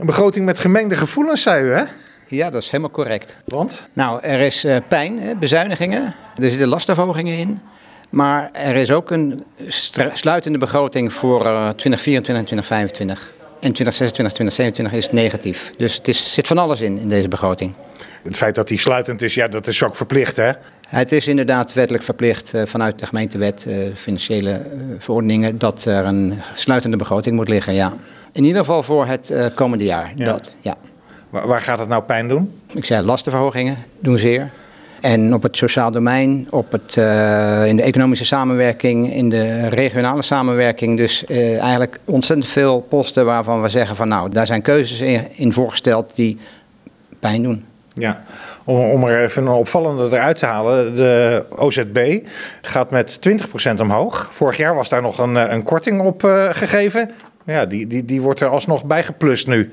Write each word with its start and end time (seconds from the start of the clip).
Een 0.00 0.06
begroting 0.06 0.44
met 0.44 0.58
gemengde 0.58 0.94
gevoelens, 0.94 1.42
zei 1.42 1.64
u, 1.64 1.72
hè? 1.72 1.82
Ja, 2.26 2.50
dat 2.50 2.62
is 2.62 2.70
helemaal 2.70 2.90
correct. 2.90 3.38
Want? 3.44 3.88
Nou, 3.92 4.22
er 4.22 4.40
is 4.40 4.64
uh, 4.64 4.76
pijn, 4.88 5.20
hè, 5.20 5.34
bezuinigingen, 5.36 6.14
er 6.36 6.50
zitten 6.50 6.68
lastenverhogingen 6.68 7.38
in. 7.38 7.60
Maar 8.10 8.50
er 8.52 8.76
is 8.76 8.90
ook 8.90 9.10
een 9.10 9.44
sluitende 10.12 10.58
begroting 10.58 11.12
voor 11.12 11.40
uh, 11.40 11.68
2024 11.68 12.34
en 12.36 12.44
2025. 12.44 13.32
En 13.60 13.72
2026, 13.72 14.32
2027 14.32 14.92
is 14.92 15.10
negatief. 15.22 15.70
Dus 15.76 15.94
het 15.94 16.08
is, 16.08 16.34
zit 16.34 16.46
van 16.46 16.58
alles 16.58 16.80
in, 16.80 16.98
in 16.98 17.08
deze 17.08 17.28
begroting. 17.28 17.74
Het 18.22 18.36
feit 18.36 18.54
dat 18.54 18.68
die 18.68 18.78
sluitend 18.78 19.22
is, 19.22 19.34
ja, 19.34 19.48
dat 19.48 19.66
is 19.66 19.82
ook 19.82 19.96
verplicht, 19.96 20.36
hè? 20.36 20.52
Het 20.88 21.12
is 21.12 21.28
inderdaad 21.28 21.72
wettelijk 21.72 22.04
verplicht 22.04 22.54
uh, 22.54 22.62
vanuit 22.66 22.98
de 22.98 23.06
gemeentewet, 23.06 23.66
financiële 23.94 24.62
verordeningen, 24.98 25.58
dat 25.58 25.84
er 25.84 26.04
een 26.04 26.42
sluitende 26.52 26.96
begroting 26.96 27.36
moet 27.36 27.48
liggen, 27.48 27.74
ja. 27.74 27.92
In 28.32 28.44
ieder 28.44 28.60
geval 28.60 28.82
voor 28.82 29.06
het 29.06 29.34
komende 29.54 29.84
jaar. 29.84 30.12
Ja. 30.14 30.24
Dat, 30.24 30.56
ja. 30.60 30.76
Waar, 31.30 31.46
waar 31.46 31.60
gaat 31.60 31.78
het 31.78 31.88
nou 31.88 32.02
pijn 32.02 32.28
doen? 32.28 32.60
Ik 32.72 32.84
zei 32.84 33.04
lastenverhogingen 33.04 33.76
doen 33.98 34.18
zeer. 34.18 34.50
En 35.00 35.34
op 35.34 35.42
het 35.42 35.56
sociaal 35.56 35.90
domein, 35.90 36.46
op 36.50 36.72
het, 36.72 36.96
uh, 36.96 37.66
in 37.66 37.76
de 37.76 37.82
economische 37.82 38.24
samenwerking, 38.24 39.12
in 39.12 39.28
de 39.28 39.68
regionale 39.68 40.22
samenwerking. 40.22 40.96
Dus 40.96 41.24
uh, 41.28 41.60
eigenlijk 41.60 41.98
ontzettend 42.04 42.48
veel 42.48 42.80
posten 42.80 43.24
waarvan 43.24 43.62
we 43.62 43.68
zeggen 43.68 43.96
van 43.96 44.08
nou, 44.08 44.30
daar 44.30 44.46
zijn 44.46 44.62
keuzes 44.62 45.00
in, 45.00 45.26
in 45.30 45.52
voorgesteld 45.52 46.14
die 46.14 46.38
pijn 47.20 47.42
doen. 47.42 47.64
Ja, 47.94 48.22
om, 48.64 48.90
om 48.90 49.04
er 49.04 49.22
even 49.22 49.42
een 49.42 49.52
opvallende 49.52 50.16
eruit 50.16 50.38
te 50.38 50.46
halen. 50.46 50.96
De 50.96 51.44
OZB 51.56 52.18
gaat 52.60 52.90
met 52.90 53.20
20% 53.28 53.80
omhoog. 53.80 54.28
Vorig 54.32 54.56
jaar 54.56 54.74
was 54.74 54.88
daar 54.88 55.02
nog 55.02 55.18
een, 55.18 55.34
een 55.52 55.62
korting 55.62 56.00
op 56.00 56.22
uh, 56.22 56.48
gegeven. 56.50 57.10
Ja, 57.44 57.66
die, 57.66 57.86
die, 57.86 58.04
die 58.04 58.20
wordt 58.20 58.40
er 58.40 58.48
alsnog 58.48 58.84
bijgeplust 58.84 59.46
nu. 59.46 59.70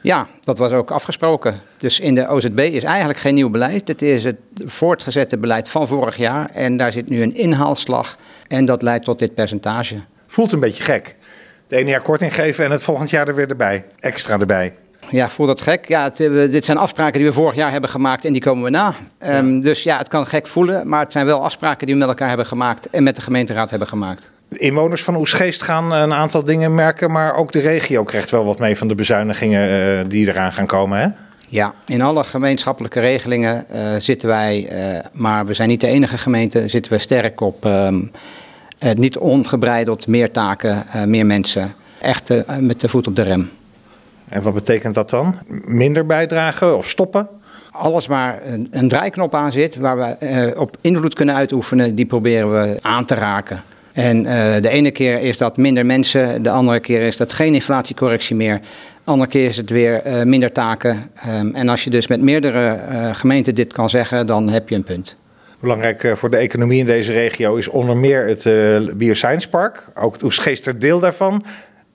Ja, 0.00 0.26
dat 0.40 0.58
was 0.58 0.72
ook 0.72 0.90
afgesproken. 0.90 1.60
Dus 1.76 2.00
in 2.00 2.14
de 2.14 2.28
OZB 2.28 2.58
is 2.58 2.84
eigenlijk 2.84 3.18
geen 3.18 3.34
nieuw 3.34 3.50
beleid. 3.50 3.88
Het 3.88 4.02
is 4.02 4.24
het 4.24 4.36
voortgezette 4.64 5.38
beleid 5.38 5.68
van 5.68 5.88
vorig 5.88 6.16
jaar. 6.16 6.50
En 6.50 6.76
daar 6.76 6.92
zit 6.92 7.08
nu 7.08 7.22
een 7.22 7.34
inhaalslag. 7.34 8.16
En 8.48 8.64
dat 8.64 8.82
leidt 8.82 9.04
tot 9.04 9.18
dit 9.18 9.34
percentage. 9.34 10.00
Voelt 10.26 10.52
een 10.52 10.60
beetje 10.60 10.84
gek. 10.84 11.14
De 11.68 11.76
ene 11.76 11.90
jaar 11.90 12.02
korting 12.02 12.34
geven 12.34 12.64
en 12.64 12.70
het 12.70 12.82
volgend 12.82 13.10
jaar 13.10 13.28
er 13.28 13.34
weer 13.34 13.48
erbij. 13.48 13.84
Extra 14.00 14.38
erbij. 14.38 14.74
Ja, 15.14 15.30
voelt 15.30 15.48
dat 15.48 15.60
gek? 15.60 15.88
Ja, 15.88 16.02
het, 16.02 16.16
dit 16.52 16.64
zijn 16.64 16.78
afspraken 16.78 17.18
die 17.18 17.28
we 17.28 17.34
vorig 17.34 17.54
jaar 17.54 17.70
hebben 17.70 17.90
gemaakt 17.90 18.24
en 18.24 18.32
die 18.32 18.42
komen 18.42 18.64
we 18.64 18.70
na. 18.70 18.94
Ja. 19.20 19.38
Um, 19.38 19.60
dus 19.60 19.82
ja, 19.82 19.98
het 19.98 20.08
kan 20.08 20.26
gek 20.26 20.46
voelen, 20.46 20.88
maar 20.88 21.00
het 21.00 21.12
zijn 21.12 21.26
wel 21.26 21.44
afspraken 21.44 21.86
die 21.86 21.94
we 21.94 22.00
met 22.00 22.08
elkaar 22.08 22.28
hebben 22.28 22.46
gemaakt 22.46 22.90
en 22.90 23.02
met 23.02 23.16
de 23.16 23.22
gemeenteraad 23.22 23.70
hebben 23.70 23.88
gemaakt. 23.88 24.30
De 24.48 24.58
inwoners 24.58 25.02
van 25.02 25.16
Oesgeest 25.16 25.62
gaan 25.62 25.92
een 25.92 26.12
aantal 26.12 26.44
dingen 26.44 26.74
merken, 26.74 27.10
maar 27.10 27.36
ook 27.36 27.52
de 27.52 27.60
regio 27.60 28.04
krijgt 28.04 28.30
wel 28.30 28.44
wat 28.44 28.58
mee 28.58 28.76
van 28.76 28.88
de 28.88 28.94
bezuinigingen 28.94 29.68
uh, 29.68 30.04
die 30.08 30.28
eraan 30.28 30.52
gaan 30.52 30.66
komen, 30.66 30.98
hè? 30.98 31.08
Ja, 31.48 31.74
in 31.86 32.02
alle 32.02 32.24
gemeenschappelijke 32.24 33.00
regelingen 33.00 33.64
uh, 33.74 33.80
zitten 33.98 34.28
wij, 34.28 34.68
uh, 34.72 34.98
maar 35.12 35.46
we 35.46 35.54
zijn 35.54 35.68
niet 35.68 35.80
de 35.80 35.86
enige 35.86 36.18
gemeente, 36.18 36.68
zitten 36.68 36.92
we 36.92 36.98
sterk 36.98 37.40
op 37.40 37.64
um, 37.64 38.10
niet 38.94 39.18
ongebreideld, 39.18 40.06
meer 40.06 40.30
taken, 40.30 40.84
meer 41.06 41.26
mensen. 41.26 41.74
Echt 42.00 42.32
met 42.60 42.80
de 42.80 42.88
voet 42.88 43.06
op 43.06 43.16
de 43.16 43.22
rem. 43.22 43.50
En 44.28 44.42
wat 44.42 44.54
betekent 44.54 44.94
dat 44.94 45.10
dan? 45.10 45.38
Minder 45.64 46.06
bijdragen 46.06 46.76
of 46.76 46.88
stoppen? 46.88 47.28
Alles 47.72 48.06
waar 48.06 48.40
een, 48.44 48.68
een 48.70 48.88
draaiknop 48.88 49.34
aan 49.34 49.52
zit, 49.52 49.76
waar 49.76 49.96
we 49.96 50.54
op 50.58 50.76
invloed 50.80 51.14
kunnen 51.14 51.34
uitoefenen, 51.34 51.94
die 51.94 52.06
proberen 52.06 52.52
we 52.52 52.78
aan 52.80 53.04
te 53.04 53.14
raken. 53.14 53.62
En 53.92 54.24
uh, 54.24 54.54
de 54.60 54.68
ene 54.68 54.90
keer 54.90 55.20
is 55.20 55.38
dat 55.38 55.56
minder 55.56 55.86
mensen, 55.86 56.42
de 56.42 56.50
andere 56.50 56.80
keer 56.80 57.00
is 57.00 57.16
dat 57.16 57.32
geen 57.32 57.54
inflatiecorrectie 57.54 58.36
meer. 58.36 58.60
De 59.04 59.10
andere 59.10 59.30
keer 59.30 59.46
is 59.46 59.56
het 59.56 59.70
weer 59.70 60.06
uh, 60.06 60.22
minder 60.22 60.52
taken. 60.52 61.10
Um, 61.28 61.54
en 61.54 61.68
als 61.68 61.84
je 61.84 61.90
dus 61.90 62.06
met 62.06 62.20
meerdere 62.20 62.78
uh, 62.90 63.14
gemeenten 63.14 63.54
dit 63.54 63.72
kan 63.72 63.90
zeggen, 63.90 64.26
dan 64.26 64.48
heb 64.48 64.68
je 64.68 64.74
een 64.74 64.84
punt. 64.84 65.18
Belangrijk 65.60 66.12
voor 66.16 66.30
de 66.30 66.36
economie 66.36 66.78
in 66.78 66.86
deze 66.86 67.12
regio 67.12 67.54
is 67.54 67.68
onder 67.68 67.96
meer 67.96 68.26
het 68.26 68.48
Bioscience 68.96 69.48
Park. 69.48 69.86
Ook 69.94 70.12
het 70.12 70.22
Oesgeester 70.22 70.78
deel 70.78 71.00
daarvan. 71.00 71.44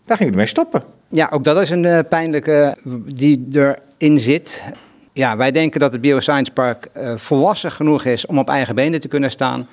Daar 0.10 0.18
gaan 0.18 0.26
jullie 0.26 0.42
mee 0.42 0.52
stoppen. 0.52 0.84
Ja, 1.10 1.28
ook 1.32 1.44
dat 1.44 1.62
is 1.62 1.70
een 1.70 2.08
pijnlijke 2.08 2.78
die 3.16 3.48
erin 3.52 4.20
zit. 4.20 4.64
Ja, 5.14 5.38
wij 5.38 5.52
denken 5.52 5.80
dat 5.80 5.92
het 5.92 6.02
Bioscience 6.02 6.52
Park 6.52 6.88
volwassen 7.16 7.72
genoeg 7.72 8.06
is 8.06 8.26
om 8.26 8.40
op 8.40 8.50
eigen 8.50 8.76
benen 8.76 9.02
te 9.02 9.08
kunnen 9.08 9.32
staan. 9.32 9.68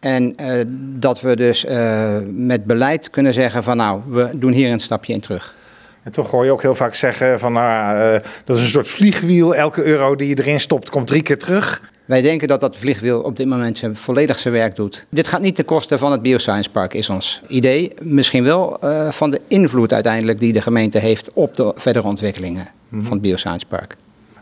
En 0.00 0.34
uh, 0.40 0.60
dat 0.98 1.20
we 1.20 1.36
dus 1.36 1.64
uh, 1.64 2.16
met 2.26 2.64
beleid 2.64 3.10
kunnen 3.10 3.34
zeggen 3.34 3.62
van 3.62 3.76
nou, 3.76 4.00
we 4.06 4.30
doen 4.34 4.52
hier 4.52 4.70
een 4.70 4.80
stapje 4.80 5.12
in 5.12 5.20
terug. 5.20 5.54
En 6.02 6.12
toch 6.12 6.30
hoor 6.30 6.44
je 6.44 6.50
ook 6.50 6.62
heel 6.62 6.74
vaak 6.74 6.94
zeggen 6.94 7.38
van 7.38 7.52
nou, 7.52 7.98
uh, 7.98 8.20
dat 8.44 8.56
is 8.56 8.62
een 8.62 8.68
soort 8.68 8.88
vliegwiel. 8.88 9.54
Elke 9.54 9.82
euro 9.82 10.16
die 10.16 10.28
je 10.28 10.38
erin 10.38 10.60
stopt 10.60 10.90
komt 10.90 11.06
drie 11.06 11.22
keer 11.22 11.38
terug. 11.38 11.82
Wij 12.10 12.22
denken 12.22 12.48
dat 12.48 12.60
dat 12.60 12.76
vliegwiel 12.76 13.20
op 13.20 13.36
dit 13.36 13.46
moment 13.46 13.78
zijn, 13.78 13.96
volledig 13.96 14.38
zijn 14.38 14.54
werk 14.54 14.76
doet. 14.76 15.06
Dit 15.10 15.26
gaat 15.26 15.40
niet 15.40 15.54
ten 15.54 15.64
koste 15.64 15.98
van 15.98 16.12
het 16.12 16.22
Bioscience 16.22 16.70
Park, 16.70 16.94
is 16.94 17.08
ons 17.08 17.40
idee. 17.48 17.92
Misschien 18.02 18.44
wel 18.44 18.80
van 19.10 19.30
de 19.30 19.40
invloed 19.48 19.92
uiteindelijk 19.92 20.38
die 20.38 20.52
de 20.52 20.62
gemeente 20.62 20.98
heeft 20.98 21.32
op 21.32 21.54
de 21.54 21.72
verdere 21.76 22.06
ontwikkelingen 22.06 22.68
mm-hmm. 22.88 23.06
van 23.06 23.12
het 23.12 23.22
Bioscience 23.22 23.66
Park. 23.66 23.96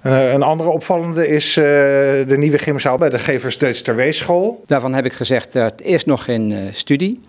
Uh, 0.07 0.33
een 0.33 0.43
andere 0.43 0.69
opvallende 0.69 1.29
is 1.29 1.57
uh, 1.57 1.65
de 1.65 2.35
nieuwe 2.39 2.59
gymzaal 2.59 2.99
bij 2.99 3.09
de 3.09 3.19
Gevers 3.19 3.59
Deutsch 3.59 3.83
Terweeschool. 3.83 4.63
Daarvan 4.67 4.95
heb 4.95 5.05
ik 5.05 5.13
gezegd, 5.13 5.53
het 5.53 5.83
is 5.83 6.05
nog 6.05 6.27
in 6.27 6.71
studie. 6.73 7.21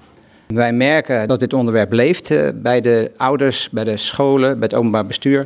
Wij 0.48 0.74
merken 0.74 1.28
dat 1.28 1.40
dit 1.40 1.54
onderwerp 1.54 1.92
leeft 1.92 2.32
bij 2.62 2.82
de 2.82 3.12
ouders, 3.18 3.70
bij 3.70 3.84
de 3.84 3.98
scholen, 3.98 4.54
bij 4.60 4.68
het 4.68 4.74
openbaar 4.74 5.06
bestuur. 5.06 5.46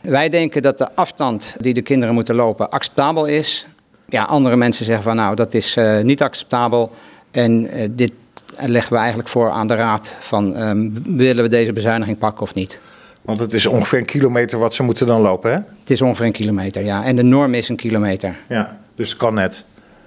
Wij 0.00 0.28
denken 0.28 0.62
dat 0.62 0.78
de 0.78 0.94
afstand 0.94 1.56
die 1.58 1.74
de 1.74 1.82
kinderen 1.82 2.14
moeten 2.14 2.34
lopen 2.34 2.70
acceptabel 2.70 3.26
is. 3.26 3.66
Ja, 4.12 4.22
andere 4.22 4.56
mensen 4.56 4.84
zeggen 4.84 5.04
van 5.04 5.16
nou, 5.16 5.34
dat 5.36 5.54
is 5.54 5.78
niet 6.02 6.22
acceptabel. 6.22 6.92
En 7.30 7.70
dit 7.90 8.12
leggen 8.58 8.92
we 8.92 8.98
eigenlijk 8.98 9.28
voor 9.28 9.50
aan 9.50 9.66
de 9.66 9.74
raad 9.74 10.14
van 10.20 10.62
um, 10.62 11.02
willen 11.16 11.44
we 11.44 11.50
deze 11.50 11.72
bezuiniging 11.72 12.18
pakken 12.18 12.42
of 12.42 12.54
niet. 12.54 12.80
Want 13.22 13.40
het 13.40 13.52
is 13.52 13.66
ongeveer 13.66 13.98
een 13.98 14.04
kilometer 14.04 14.58
wat 14.58 14.74
ze 14.74 14.82
moeten 14.82 15.06
dan 15.06 15.20
lopen, 15.20 15.50
hè? 15.50 15.58
Het 15.80 15.90
is 15.90 16.02
ongeveer 16.02 16.26
een 16.26 16.32
kilometer, 16.32 16.84
ja. 16.84 17.04
En 17.04 17.16
de 17.16 17.22
norm 17.22 17.54
is 17.54 17.68
een 17.68 17.76
kilometer. 17.76 18.36
Ja, 18.48 18.78
dus 18.94 19.08
het 19.08 19.18
kan 19.18 19.34
net. 19.34 19.64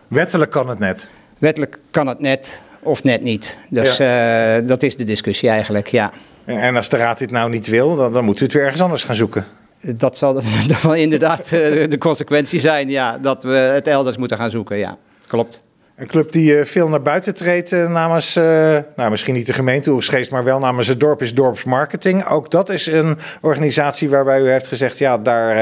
Wettelijk 0.08 0.52
kan 0.52 0.70
het 0.70 0.80
net. 0.80 1.08
Wettelijk 1.38 1.78
kan 1.92 2.08
het 2.08 2.20
net 2.20 2.62
of 2.80 3.04
net 3.04 3.22
niet. 3.22 3.58
Dus 3.70 3.98
ja. 3.98 4.58
uh, 4.58 4.68
dat 4.68 4.84
is 4.84 4.96
de 4.96 5.04
discussie 5.04 5.50
eigenlijk, 5.50 5.88
ja. 5.88 6.12
En 6.46 6.76
als 6.76 6.90
de 6.90 6.98
raad 6.98 7.18
dit 7.18 7.32
nou 7.32 7.50
niet 7.50 7.68
wil, 7.68 7.96
dan, 7.96 8.14
dan 8.14 8.26
moet 8.26 8.40
u 8.40 8.44
het 8.44 8.54
weer 8.54 8.64
ergens 8.64 8.82
anders 8.82 9.04
gaan 9.04 9.16
zoeken. 9.16 9.46
Dat 9.96 10.18
zal 10.18 10.34
dat 10.68 10.82
wel 10.82 10.96
inderdaad 10.96 11.52
uh, 11.52 11.90
de 11.90 11.98
consequentie 11.98 12.60
zijn, 12.60 12.90
ja. 12.90 13.18
Dat 13.18 13.44
we 13.44 13.54
het 13.54 13.88
elders 13.88 14.18
moeten 14.18 14.38
gaan 14.38 14.50
zoeken, 14.50 14.78
ja. 14.78 14.98
Klopt. 15.28 15.62
Een 15.96 16.08
club 16.08 16.32
die 16.32 16.54
uh, 16.54 16.66
veel 16.66 16.90
naar 16.90 17.02
buiten 17.02 17.34
treedt 17.34 17.72
uh, 17.72 17.90
namens, 17.90 18.34
nou 18.96 19.10
misschien 19.10 19.34
niet 19.34 19.46
de 19.46 19.54
gemeente 19.54 19.92
Oegstgeest, 19.92 20.32
maar 20.32 20.44
wel 20.44 20.60
namens 20.60 20.88
het 20.88 21.00
dorp 21.00 21.22
is 21.22 21.34
Dorpsmarketing. 21.34 22.28
Ook 22.28 22.52
dat 22.52 22.70
is 22.70 22.86
een 22.86 23.18
organisatie 23.42 24.10
waarbij 24.10 24.42
u 24.42 24.50
heeft 24.50 24.68
gezegd, 24.68 24.98
ja, 24.98 25.18
daar 25.18 25.56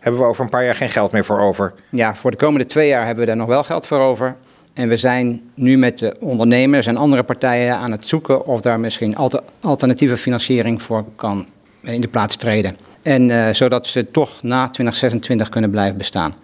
hebben 0.00 0.20
we 0.20 0.26
over 0.26 0.44
een 0.44 0.50
paar 0.50 0.64
jaar 0.64 0.74
geen 0.74 0.90
geld 0.90 1.12
meer 1.12 1.24
voor 1.24 1.40
over. 1.40 1.72
Ja, 1.90 2.14
voor 2.14 2.30
de 2.30 2.36
komende 2.36 2.66
twee 2.66 2.88
jaar 2.88 3.06
hebben 3.06 3.24
we 3.24 3.30
daar 3.30 3.38
nog 3.38 3.48
wel 3.48 3.64
geld 3.64 3.86
voor 3.86 4.00
over. 4.00 4.36
En 4.76 4.88
we 4.88 4.96
zijn 4.96 5.50
nu 5.54 5.76
met 5.78 5.98
de 5.98 6.16
ondernemers 6.20 6.86
en 6.86 6.96
andere 6.96 7.22
partijen 7.22 7.76
aan 7.76 7.90
het 7.90 8.06
zoeken 8.06 8.46
of 8.46 8.60
daar 8.60 8.80
misschien 8.80 9.16
alter, 9.16 9.40
alternatieve 9.60 10.16
financiering 10.16 10.82
voor 10.82 11.04
kan 11.16 11.46
in 11.82 12.00
de 12.00 12.08
plaats 12.08 12.36
treden. 12.36 12.76
En 13.06 13.54
zodat 13.54 13.86
ze 13.86 14.10
toch 14.10 14.42
na 14.42 14.68
2026 14.68 15.48
kunnen 15.48 15.70
blijven 15.70 15.98
bestaan. 15.98 16.34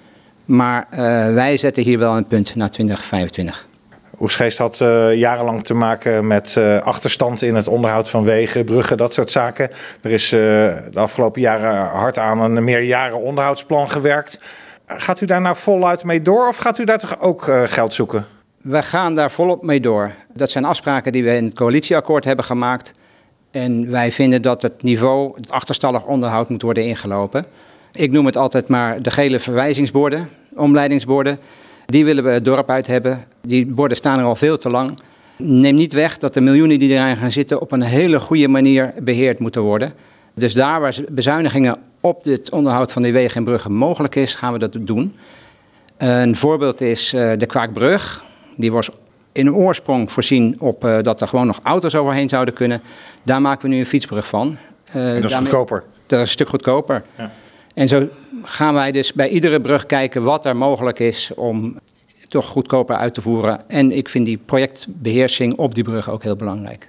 Maar 0.45 0.87
uh, 0.91 0.99
wij 1.35 1.57
zetten 1.57 1.83
hier 1.83 1.99
wel 1.99 2.17
een 2.17 2.27
punt 2.27 2.55
naar 2.55 2.71
2025. 2.71 3.67
Oesgeest 4.21 4.59
had 4.59 4.81
uh, 4.83 5.15
jarenlang 5.15 5.65
te 5.65 5.75
maken 5.75 6.27
met 6.27 6.61
achterstand 6.83 7.43
in 7.43 7.55
het 7.55 7.69
onderhoud 7.69 8.11
van 8.11 8.25
wegen, 8.25 8.65
bruggen, 8.65 8.97
dat 8.97 9.13
soort 9.13 9.31
zaken. 9.31 9.71
Er 10.03 10.11
is 10.11 10.29
de 10.29 10.91
afgelopen 10.95 11.41
jaren 11.41 11.99
hard 11.99 12.19
aan 12.19 12.41
een 12.41 12.65
meerjaren 12.65 13.21
onderhoudsplan 13.21 13.91
gewerkt. 13.91 14.39
Gaat 14.87 15.21
u 15.21 15.27
daar 15.27 15.41
nou 15.41 15.57
voluit 15.57 16.05
mee 16.05 16.23
door 16.23 16.49
of 16.49 16.57
gaat 16.57 16.79
u 16.79 16.85
daar 16.85 16.99
toch 16.99 17.21
ook 17.21 17.51
geld 17.67 17.93
zoeken? 17.93 18.27
We 18.63 18.83
gaan 18.83 19.15
daar 19.15 19.31
volop 19.31 19.63
mee 19.63 19.81
door. 19.81 20.11
Dat 20.35 20.51
zijn 20.51 20.65
afspraken 20.65 21.13
die 21.13 21.25
we 21.25 21.37
in 21.37 21.45
het 21.45 21.55
coalitieakkoord 21.55 22.25
hebben 22.25 22.45
gemaakt. 22.45 22.93
En 23.53 23.91
wij 23.91 24.13
vinden 24.13 24.43
dat 24.43 24.63
het 24.63 24.83
niveau, 24.83 25.33
het 25.37 25.51
achterstallig 25.51 26.05
onderhoud, 26.05 26.49
moet 26.49 26.63
worden 26.63 26.85
ingelopen. 26.85 27.45
Ik 27.93 28.11
noem 28.11 28.27
het 28.27 28.37
altijd 28.37 28.69
maar 28.69 29.03
de 29.03 29.11
gele 29.11 29.39
verwijzingsborden, 29.39 30.29
omleidingsborden. 30.55 31.39
Die 31.87 32.05
willen 32.05 32.25
we 32.25 32.31
het 32.31 32.45
dorp 32.45 32.71
uit 32.71 32.87
hebben. 32.87 33.25
Die 33.41 33.67
borden 33.67 33.97
staan 33.97 34.19
er 34.19 34.25
al 34.25 34.37
veel 34.37 34.59
te 34.59 34.71
lang. 34.71 34.99
Neem 35.37 35.75
niet 35.75 35.93
weg 35.93 36.19
dat 36.19 36.35
de 36.35 36.41
miljoenen 36.41 36.79
die 36.79 36.91
eraan 36.91 37.17
gaan 37.17 37.31
zitten 37.31 37.61
op 37.61 37.73
een 37.73 37.83
hele 37.83 38.21
goede 38.21 38.49
manier 38.49 38.95
beheerd 39.03 39.39
moeten 39.39 39.63
worden. 39.63 39.93
Dus 40.35 40.55
daar 40.55 40.81
waar 40.81 40.97
bezuinigingen 41.09 41.77
op 42.01 42.25
het 42.25 42.51
onderhoud 42.51 42.93
van 42.93 43.03
die 43.03 43.13
wegen 43.13 43.37
en 43.37 43.45
bruggen 43.45 43.75
mogelijk 43.75 44.15
is, 44.15 44.35
gaan 44.35 44.53
we 44.53 44.59
dat 44.59 44.77
doen. 44.81 45.15
Een 45.97 46.37
voorbeeld 46.37 46.81
is 46.81 47.11
de 47.11 47.47
Kwaakbrug. 47.47 48.25
Die 48.57 48.73
was 48.73 48.91
in 49.33 49.47
een 49.47 49.55
oorsprong 49.55 50.13
voorzien 50.13 50.57
op 50.59 50.85
uh, 50.85 50.99
dat 51.03 51.21
er 51.21 51.29
gewoon 51.29 51.47
nog 51.47 51.61
auto's 51.63 51.95
overheen 51.95 52.29
zouden 52.29 52.55
kunnen. 52.55 52.83
Daar 53.23 53.41
maken 53.41 53.69
we 53.69 53.75
nu 53.75 53.81
een 53.81 53.87
fietsbrug 53.87 54.27
van. 54.27 54.57
Uh, 54.97 55.09
en 55.09 55.15
dat 55.15 55.25
is 55.25 55.31
daarmee... 55.31 55.51
goedkoper? 55.51 55.83
dat 56.07 56.19
is 56.19 56.25
een 56.27 56.33
stuk 56.33 56.49
goedkoper. 56.49 57.03
Ja. 57.19 57.31
En 57.75 57.89
zo 57.89 58.09
gaan 58.43 58.75
wij 58.75 58.93
dus 58.93 59.13
bij 59.13 59.29
iedere 59.29 59.61
brug 59.61 59.87
kijken 59.87 60.23
wat 60.23 60.47
er 60.47 60.57
mogelijk 60.57 60.99
is 60.99 61.35
om 61.35 61.79
toch 62.29 62.47
goedkoper 62.47 62.97
uit 62.97 63.15
te 63.15 63.23
voeren. 63.23 63.69
En 63.69 63.93
ik 63.93 64.09
vind 64.09 64.27
die 64.27 64.39
projectbeheersing 64.45 65.57
op 65.57 65.75
die 65.75 65.85
brug 65.85 66.11
ook 66.11 66.23
heel 66.23 66.37
belangrijk. 66.37 66.89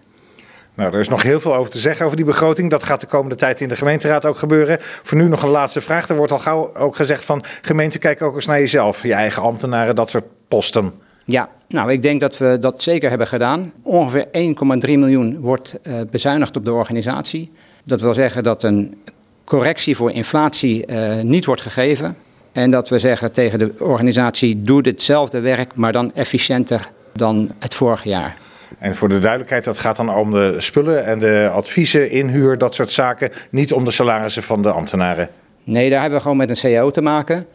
Nou, 0.75 0.93
er 0.93 0.99
is 0.99 1.07
nog 1.07 1.23
heel 1.23 1.39
veel 1.39 1.55
over 1.55 1.71
te 1.71 1.79
zeggen 1.79 2.05
over 2.05 2.17
die 2.17 2.25
begroting. 2.25 2.69
Dat 2.69 2.83
gaat 2.83 3.01
de 3.01 3.07
komende 3.07 3.35
tijd 3.35 3.61
in 3.61 3.67
de 3.67 3.75
gemeenteraad 3.75 4.25
ook 4.25 4.37
gebeuren. 4.37 4.77
Voor 4.79 5.17
nu 5.17 5.27
nog 5.27 5.43
een 5.43 5.49
laatste 5.49 5.81
vraag. 5.81 6.09
Er 6.09 6.15
wordt 6.15 6.31
al 6.31 6.39
gauw 6.39 6.75
ook 6.75 6.95
gezegd 6.95 7.25
van 7.25 7.43
gemeente, 7.61 7.99
kijk 7.99 8.21
ook 8.21 8.35
eens 8.35 8.45
naar 8.45 8.59
jezelf, 8.59 9.03
je 9.03 9.13
eigen 9.13 9.41
ambtenaren, 9.41 9.95
dat 9.95 10.09
soort 10.09 10.25
posten. 10.47 10.93
Ja, 11.25 11.49
nou, 11.67 11.91
ik 11.91 12.01
denk 12.01 12.19
dat 12.19 12.37
we 12.37 12.57
dat 12.59 12.81
zeker 12.81 13.09
hebben 13.09 13.27
gedaan. 13.27 13.73
Ongeveer 13.81 14.25
1,3 14.25 14.31
miljoen 14.79 15.39
wordt 15.39 15.79
uh, 15.83 15.93
bezuinigd 16.11 16.57
op 16.57 16.65
de 16.65 16.73
organisatie. 16.73 17.51
Dat 17.83 18.01
wil 18.01 18.13
zeggen 18.13 18.43
dat 18.43 18.63
een 18.63 18.97
correctie 19.43 19.95
voor 19.95 20.11
inflatie 20.11 20.87
uh, 20.87 21.21
niet 21.21 21.45
wordt 21.45 21.61
gegeven. 21.61 22.15
En 22.51 22.71
dat 22.71 22.89
we 22.89 22.99
zeggen 22.99 23.31
tegen 23.31 23.59
de 23.59 23.71
organisatie: 23.79 24.61
doe 24.61 24.81
hetzelfde 24.81 25.39
werk, 25.39 25.75
maar 25.75 25.91
dan 25.91 26.11
efficiënter 26.15 26.89
dan 27.13 27.51
het 27.59 27.73
vorige 27.73 28.09
jaar. 28.09 28.37
En 28.79 28.95
voor 28.95 29.09
de 29.09 29.19
duidelijkheid, 29.19 29.63
dat 29.63 29.77
gaat 29.77 29.95
dan 29.95 30.15
om 30.15 30.31
de 30.31 30.55
spullen 30.57 31.05
en 31.05 31.19
de 31.19 31.49
adviezen, 31.53 32.09
inhuur, 32.09 32.57
dat 32.57 32.73
soort 32.73 32.91
zaken. 32.91 33.29
Niet 33.49 33.73
om 33.73 33.85
de 33.85 33.91
salarissen 33.91 34.43
van 34.43 34.61
de 34.61 34.71
ambtenaren. 34.71 35.29
Nee, 35.63 35.89
daar 35.89 35.99
hebben 35.99 36.17
we 36.17 36.23
gewoon 36.23 36.37
met 36.37 36.49
een 36.49 36.71
CAO 36.71 36.91
te 36.91 37.01
maken. 37.01 37.45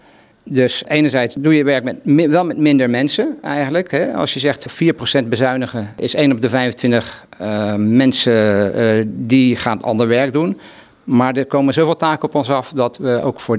Dus 0.51 0.83
enerzijds 0.87 1.35
doe 1.39 1.55
je 1.55 1.65
werk 1.65 1.85
met, 1.85 2.27
wel 2.27 2.45
met 2.45 2.59
minder 2.59 2.91
mensen 2.91 3.39
eigenlijk. 3.43 3.91
Hè. 3.91 4.13
Als 4.13 4.35
je 4.35 4.41
zegt 4.41 4.67
4% 5.23 5.29
bezuinigen, 5.29 5.95
is 5.97 6.15
1 6.15 6.33
op 6.33 6.41
de 6.41 6.49
25 6.49 7.27
uh, 7.41 7.75
mensen 7.75 8.79
uh, 8.79 9.05
die 9.07 9.57
gaan 9.57 9.83
ander 9.83 10.09
werk 10.09 10.33
doen. 10.33 10.59
Maar 11.05 11.37
er 11.37 11.47
komen 11.47 11.75
zoveel 11.75 11.97
taken 11.97 12.29
op 12.29 12.35
ons 12.35 12.51
af 12.51 12.73
dat 12.75 12.99
we 12.99 13.21
ook 13.23 13.41
voor 13.41 13.59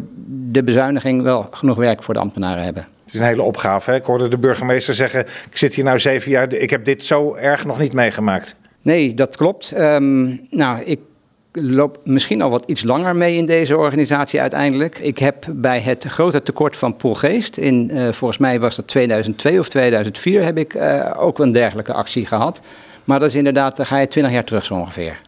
de 0.52 0.64
bezuiniging 0.64 1.22
wel 1.22 1.48
genoeg 1.52 1.78
werk 1.78 2.04
voor 2.04 2.14
de 2.14 2.20
ambtenaren 2.20 2.64
hebben. 2.64 2.84
Het 2.84 3.14
is 3.14 3.20
een 3.20 3.26
hele 3.26 3.42
opgave. 3.42 3.90
Hè? 3.90 3.96
Ik 3.96 4.04
hoorde 4.04 4.28
de 4.28 4.38
burgemeester 4.38 4.94
zeggen: 4.94 5.20
Ik 5.20 5.58
zit 5.58 5.76
hier 5.76 5.84
nou 5.84 6.00
zeven 6.00 6.32
jaar, 6.32 6.54
ik 6.54 6.70
heb 6.70 6.86
dit 6.86 7.04
zo 7.04 7.36
erg 7.36 7.66
nog 7.66 7.80
niet 7.80 7.94
meegemaakt. 7.94 8.56
Nee, 8.82 9.14
dat 9.14 9.36
klopt. 9.36 9.78
Um, 9.78 10.40
nou, 10.50 10.84
ik 10.84 11.00
loop 11.52 12.00
misschien 12.04 12.42
al 12.42 12.50
wat 12.50 12.64
iets 12.66 12.84
langer 12.84 13.16
mee 13.16 13.36
in 13.36 13.46
deze 13.46 13.78
organisatie 13.78 14.42
uiteindelijk. 14.42 15.00
Ik 15.00 15.18
heb 15.18 15.46
bij 15.52 15.80
het 15.80 16.06
grote 16.06 16.44
tekort 16.44 16.78
van 16.78 16.96
Poolgeest, 16.96 17.58
in, 17.58 17.90
uh, 17.94 18.08
volgens 18.12 18.40
mij 18.40 18.60
was 18.60 18.76
dat 18.76 18.88
2002 18.88 19.60
of 19.60 19.70
2004, 19.70 20.44
heb 20.44 20.58
ik 20.58 20.74
uh, 20.74 21.12
ook 21.18 21.40
een 21.40 21.52
dergelijke 21.52 21.94
actie 21.94 22.26
gehad. 22.26 22.62
Maar 23.04 23.20
dat 23.20 23.30
is 23.30 23.36
inderdaad, 23.36 23.76
dan 23.76 23.86
ga 23.86 23.98
je 23.98 24.08
twintig 24.08 24.34
jaar 24.34 24.44
terug 24.44 24.66
zo 24.66 24.74
ongeveer. 24.74 25.20